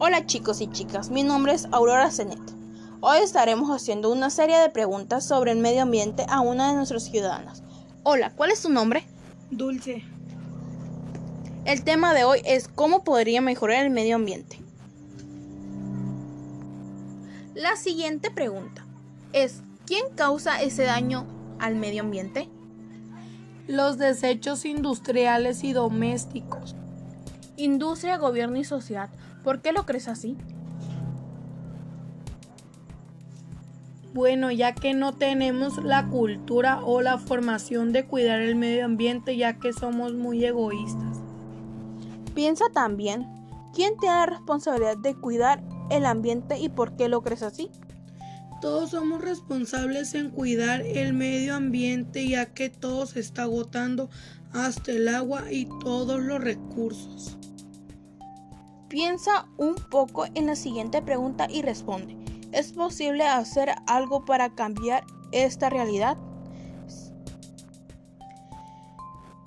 Hola 0.00 0.26
chicos 0.26 0.60
y 0.60 0.70
chicas, 0.70 1.10
mi 1.10 1.24
nombre 1.24 1.52
es 1.54 1.66
Aurora 1.72 2.12
Zenet. 2.12 2.38
Hoy 3.00 3.18
estaremos 3.18 3.68
haciendo 3.70 4.12
una 4.12 4.30
serie 4.30 4.56
de 4.56 4.70
preguntas 4.70 5.26
sobre 5.26 5.50
el 5.50 5.58
medio 5.58 5.82
ambiente 5.82 6.24
a 6.28 6.40
una 6.40 6.68
de 6.68 6.76
nuestras 6.76 7.02
ciudadanas. 7.06 7.64
Hola, 8.04 8.32
¿cuál 8.36 8.52
es 8.52 8.62
tu 8.62 8.68
nombre? 8.68 9.04
Dulce. 9.50 10.04
El 11.64 11.82
tema 11.82 12.14
de 12.14 12.22
hoy 12.22 12.42
es 12.44 12.68
cómo 12.68 13.02
podría 13.02 13.40
mejorar 13.40 13.84
el 13.84 13.90
medio 13.90 14.14
ambiente. 14.14 14.60
La 17.56 17.74
siguiente 17.74 18.30
pregunta 18.30 18.86
es, 19.32 19.62
¿quién 19.84 20.04
causa 20.14 20.62
ese 20.62 20.84
daño 20.84 21.26
al 21.58 21.74
medio 21.74 22.02
ambiente? 22.02 22.48
Los 23.66 23.98
desechos 23.98 24.64
industriales 24.64 25.64
y 25.64 25.72
domésticos. 25.72 26.76
Industria, 27.56 28.16
gobierno 28.16 28.58
y 28.58 28.64
sociedad. 28.64 29.10
¿Por 29.48 29.62
qué 29.62 29.72
lo 29.72 29.86
crees 29.86 30.08
así? 30.08 30.36
Bueno, 34.12 34.50
ya 34.50 34.74
que 34.74 34.92
no 34.92 35.14
tenemos 35.14 35.82
la 35.82 36.06
cultura 36.08 36.84
o 36.84 37.00
la 37.00 37.16
formación 37.16 37.94
de 37.94 38.04
cuidar 38.04 38.42
el 38.42 38.56
medio 38.56 38.84
ambiente, 38.84 39.38
ya 39.38 39.58
que 39.58 39.72
somos 39.72 40.12
muy 40.12 40.44
egoístas. 40.44 41.22
Piensa 42.34 42.66
también, 42.74 43.26
¿quién 43.74 43.96
tiene 43.98 44.16
la 44.16 44.26
responsabilidad 44.26 44.98
de 44.98 45.14
cuidar 45.14 45.62
el 45.88 46.04
ambiente 46.04 46.58
y 46.58 46.68
por 46.68 46.94
qué 46.94 47.08
lo 47.08 47.22
crees 47.22 47.42
así? 47.42 47.70
Todos 48.60 48.90
somos 48.90 49.22
responsables 49.22 50.12
en 50.12 50.28
cuidar 50.28 50.82
el 50.82 51.14
medio 51.14 51.54
ambiente 51.54 52.28
ya 52.28 52.52
que 52.52 52.68
todo 52.68 53.06
se 53.06 53.20
está 53.20 53.44
agotando 53.44 54.10
hasta 54.52 54.92
el 54.92 55.08
agua 55.08 55.50
y 55.50 55.66
todos 55.80 56.20
los 56.20 56.38
recursos. 56.38 57.38
Piensa 58.88 59.46
un 59.58 59.74
poco 59.74 60.24
en 60.34 60.46
la 60.46 60.56
siguiente 60.56 61.02
pregunta 61.02 61.46
y 61.50 61.60
responde. 61.60 62.16
¿Es 62.52 62.72
posible 62.72 63.24
hacer 63.24 63.74
algo 63.86 64.24
para 64.24 64.54
cambiar 64.54 65.04
esta 65.30 65.68
realidad? 65.68 66.16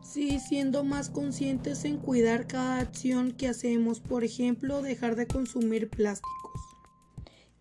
Sí, 0.03 0.39
siendo 0.39 0.83
más 0.83 1.09
conscientes 1.09 1.85
en 1.85 1.97
cuidar 1.97 2.45
cada 2.45 2.79
acción 2.79 3.31
que 3.31 3.47
hacemos, 3.47 3.99
por 3.99 4.23
ejemplo, 4.23 4.81
dejar 4.81 5.15
de 5.15 5.25
consumir 5.25 5.89
plásticos. 5.89 6.61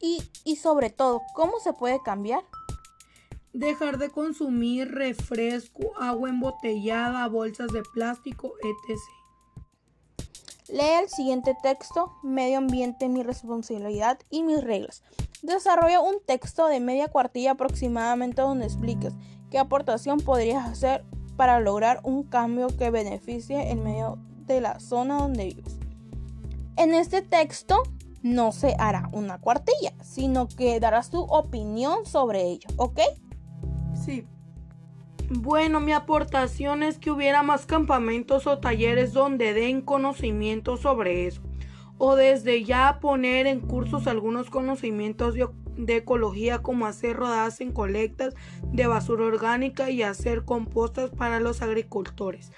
Y, 0.01 0.19
y 0.45 0.57
sobre 0.57 0.91
todo, 0.91 1.23
¿cómo 1.33 1.61
se 1.61 1.73
puede 1.73 2.03
cambiar? 2.03 2.43
Dejar 3.55 3.99
de 3.99 4.11
consumir 4.11 4.89
refresco, 4.89 5.93
agua 5.99 6.29
embotellada, 6.29 7.27
bolsas 7.29 7.73
de 7.73 7.83
plástico, 7.95 8.55
etc. 8.63 9.20
Lee 10.73 11.03
el 11.03 11.09
siguiente 11.09 11.57
texto, 11.61 12.13
Medio 12.23 12.59
ambiente, 12.59 13.09
mi 13.09 13.23
responsabilidad 13.23 14.19
y 14.31 14.45
mis 14.45 14.63
reglas. 14.63 15.03
Desarrolla 15.43 16.01
un 16.01 16.17
texto 16.25 16.69
de 16.69 16.79
media 16.79 17.09
cuartilla 17.09 17.53
aproximadamente 17.53 18.43
donde 18.43 18.67
expliques 18.67 19.15
qué 19.51 19.59
aportación 19.59 20.19
podrías 20.19 20.69
hacer 20.69 21.05
para 21.37 21.59
lograr 21.59 22.01
un 22.05 22.23
cambio 22.23 22.69
que 22.69 22.91
beneficie 22.91 23.73
el 23.73 23.79
medio 23.79 24.19
de 24.47 24.61
la 24.61 24.79
zona 24.79 25.19
donde 25.19 25.47
vives. 25.47 25.79
En 26.77 26.95
este 26.95 27.23
texto 27.23 27.83
no 28.23 28.53
se 28.53 28.77
hará 28.79 29.09
una 29.13 29.41
cuartilla, 29.41 29.93
sino 30.03 30.47
que 30.47 30.79
darás 30.79 31.11
tu 31.11 31.21
opinión 31.21 32.07
sobre 32.07 32.43
ello, 32.43 32.69
¿ok? 32.77 33.01
Sí. 33.95 34.27
Bueno, 35.33 35.79
mi 35.79 35.93
aportación 35.93 36.83
es 36.83 36.99
que 36.99 37.13
hubiera 37.13 37.45
más 37.45 37.65
campamentos 37.65 38.49
o 38.49 38.59
talleres 38.59 39.13
donde 39.13 39.55
den 39.55 39.81
conocimiento 39.81 40.77
sobre 40.77 41.29
eso. 41.29 41.41
O 41.99 42.17
desde 42.17 42.65
ya 42.65 42.99
poner 43.01 43.47
en 43.47 43.61
cursos 43.61 44.09
algunos 44.09 44.51
conocimientos 44.51 45.37
de, 45.37 45.97
ecología 45.97 46.63
como 46.63 46.87
hacer 46.87 47.15
rodadas 47.15 47.61
en 47.61 47.71
colectas 47.71 48.35
de 48.65 48.89
basura 48.89 49.25
orgánica 49.25 49.89
y 49.89 50.03
hacer 50.03 50.45
compostas 50.45 51.11
para 51.11 51.39
los 51.39 51.63
agricultores. 51.63 52.51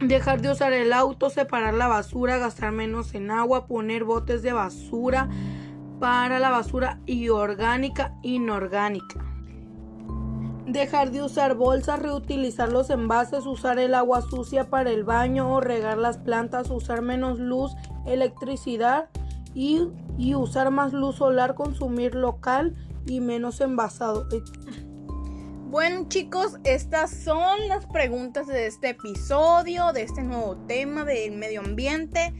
Dejar 0.00 0.40
de 0.40 0.52
usar 0.52 0.72
el 0.72 0.94
auto, 0.94 1.28
separar 1.28 1.74
la 1.74 1.88
basura, 1.88 2.38
gastar 2.38 2.72
menos 2.72 3.14
en 3.14 3.30
agua, 3.30 3.66
poner 3.66 4.04
botes 4.04 4.42
de 4.42 4.54
basura 4.54 5.28
para 6.00 6.38
la 6.38 6.48
basura 6.48 7.00
y 7.04 7.28
orgánica, 7.28 8.14
inorgánica. 8.22 9.35
Dejar 10.76 11.10
de 11.10 11.22
usar 11.22 11.54
bolsas, 11.54 12.00
reutilizar 12.00 12.70
los 12.70 12.90
envases, 12.90 13.46
usar 13.46 13.78
el 13.78 13.94
agua 13.94 14.20
sucia 14.20 14.68
para 14.68 14.90
el 14.90 15.04
baño 15.04 15.50
o 15.50 15.62
regar 15.62 15.96
las 15.96 16.18
plantas, 16.18 16.68
usar 16.68 17.00
menos 17.00 17.38
luz, 17.38 17.74
electricidad 18.04 19.08
y, 19.54 19.88
y 20.18 20.34
usar 20.34 20.70
más 20.70 20.92
luz 20.92 21.16
solar, 21.16 21.54
consumir 21.54 22.14
local 22.14 22.76
y 23.06 23.20
menos 23.20 23.62
envasado. 23.62 24.28
Bueno 25.70 26.10
chicos, 26.10 26.58
estas 26.64 27.10
son 27.10 27.68
las 27.68 27.86
preguntas 27.86 28.46
de 28.46 28.66
este 28.66 28.90
episodio, 28.90 29.94
de 29.94 30.02
este 30.02 30.22
nuevo 30.24 30.58
tema 30.68 31.06
del 31.06 31.38
medio 31.38 31.60
ambiente, 31.60 32.34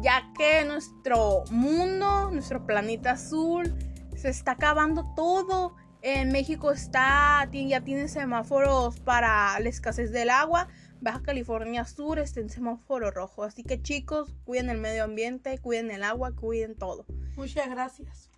ya 0.00 0.32
que 0.32 0.64
nuestro 0.64 1.44
mundo, 1.50 2.30
nuestro 2.30 2.64
planeta 2.64 3.10
azul, 3.10 3.70
se 4.16 4.30
está 4.30 4.52
acabando 4.52 5.12
todo 5.14 5.74
en 6.02 6.30
México 6.30 6.70
está, 6.72 7.48
ya 7.50 7.80
tiene 7.80 8.08
semáforos 8.08 9.00
para 9.00 9.58
la 9.60 9.68
escasez 9.68 10.12
del 10.12 10.30
agua. 10.30 10.68
Baja 11.00 11.22
California 11.22 11.84
Sur 11.84 12.18
está 12.18 12.40
en 12.40 12.48
semáforo 12.48 13.10
rojo. 13.10 13.44
Así 13.44 13.62
que 13.62 13.80
chicos, 13.80 14.34
cuiden 14.44 14.70
el 14.70 14.78
medio 14.78 15.04
ambiente, 15.04 15.58
cuiden 15.58 15.90
el 15.90 16.02
agua, 16.02 16.32
cuiden 16.32 16.74
todo. 16.76 17.06
Muchas 17.36 17.68
gracias. 17.68 18.30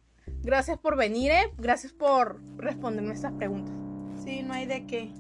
Gracias 0.43 0.79
por 0.79 0.97
venir, 0.97 1.31
¿eh? 1.31 1.53
Gracias 1.57 1.93
por 1.93 2.41
responderme 2.57 3.15
estas 3.15 3.33
preguntas. 3.33 3.75
Sí, 4.25 4.43
no 4.43 4.55
hay 4.55 4.67
de 4.67 4.87
qué. 4.87 5.11